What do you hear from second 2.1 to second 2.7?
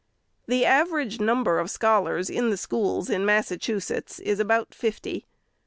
in the